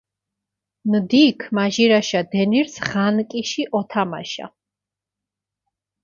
[0.91, 4.47] ნდიქჷ მაჟირაშა დენირზ ღანკიში ჸოთამაშა.